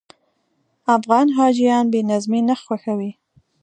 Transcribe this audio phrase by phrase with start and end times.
[0.97, 3.11] افغان حاجیان بې نظمي نه خوښوي.